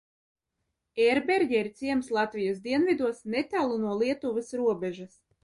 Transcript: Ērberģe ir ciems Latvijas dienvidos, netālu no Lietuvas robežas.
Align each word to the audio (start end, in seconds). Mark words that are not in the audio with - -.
Ērberģe 1.03 1.59
ir 1.63 1.69
ciems 1.81 2.09
Latvijas 2.17 2.63
dienvidos, 2.65 3.21
netālu 3.35 3.79
no 3.85 3.93
Lietuvas 4.01 4.53
robežas. 4.65 5.17